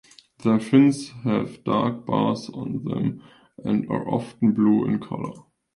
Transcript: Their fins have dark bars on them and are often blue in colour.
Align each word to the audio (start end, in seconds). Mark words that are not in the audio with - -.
Their 0.43 0.59
fins 0.59 1.09
have 1.25 1.63
dark 1.63 2.07
bars 2.07 2.49
on 2.49 2.83
them 2.85 3.21
and 3.63 3.87
are 3.87 4.09
often 4.11 4.51
blue 4.53 4.85
in 4.87 4.97
colour. 4.99 5.41